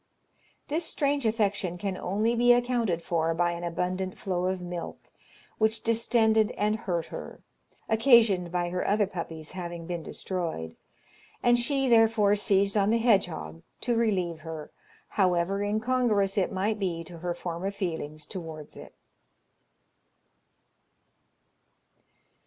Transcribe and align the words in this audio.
This 0.67 0.83
strange 0.85 1.27
affection 1.27 1.77
can 1.77 1.95
only 1.95 2.33
be 2.35 2.53
accounted 2.53 3.03
for 3.03 3.35
by 3.35 3.51
an 3.51 3.63
abundant 3.63 4.17
flow 4.17 4.45
of 4.45 4.59
milk, 4.59 4.97
which 5.59 5.83
distended 5.83 6.49
and 6.53 6.75
hurt 6.75 7.05
her, 7.13 7.39
occasioned 7.87 8.51
by 8.51 8.69
her 8.71 8.83
other 8.83 9.05
puppies 9.05 9.51
having 9.51 9.85
been 9.85 10.01
destroyed, 10.01 10.75
and 11.43 11.59
she, 11.59 11.87
therefore, 11.87 12.35
seized 12.35 12.75
on 12.75 12.89
the 12.89 12.97
hedgehog 12.97 13.61
to 13.81 13.95
relieve 13.95 14.39
her, 14.39 14.71
however 15.09 15.61
incongruous 15.61 16.35
it 16.35 16.51
might 16.51 16.79
be 16.79 17.03
to 17.03 17.19
her 17.19 17.35
former 17.35 17.69
feelings 17.69 18.25
towards 18.25 18.75
it. 18.75 18.95